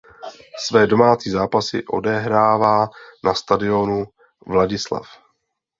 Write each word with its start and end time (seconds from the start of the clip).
Své 0.57 0.87
domácí 0.87 1.29
zápasy 1.29 1.83
odehrává 1.85 2.89
na 3.23 3.33
stadionu 3.33 4.05
Vladislav. 4.47 5.07